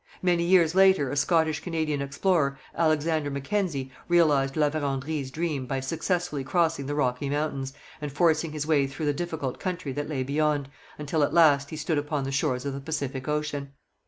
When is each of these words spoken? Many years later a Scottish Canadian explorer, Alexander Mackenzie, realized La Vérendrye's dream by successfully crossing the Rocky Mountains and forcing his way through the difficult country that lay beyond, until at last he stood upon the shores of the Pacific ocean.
Many 0.23 0.43
years 0.43 0.73
later 0.73 1.11
a 1.11 1.15
Scottish 1.15 1.59
Canadian 1.59 2.01
explorer, 2.01 2.57
Alexander 2.75 3.29
Mackenzie, 3.29 3.91
realized 4.07 4.57
La 4.57 4.67
Vérendrye's 4.71 5.29
dream 5.29 5.67
by 5.67 5.79
successfully 5.79 6.43
crossing 6.43 6.87
the 6.87 6.95
Rocky 6.95 7.29
Mountains 7.29 7.71
and 8.01 8.11
forcing 8.11 8.51
his 8.51 8.65
way 8.65 8.87
through 8.87 9.05
the 9.05 9.13
difficult 9.13 9.59
country 9.59 9.91
that 9.91 10.09
lay 10.09 10.23
beyond, 10.23 10.69
until 10.97 11.21
at 11.21 11.35
last 11.35 11.69
he 11.69 11.75
stood 11.77 11.99
upon 11.99 12.23
the 12.23 12.31
shores 12.31 12.65
of 12.65 12.73
the 12.73 12.81
Pacific 12.81 13.27
ocean. 13.27 13.73